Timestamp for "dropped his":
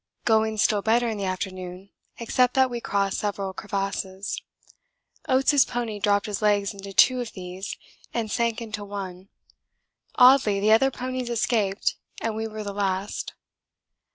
5.99-6.41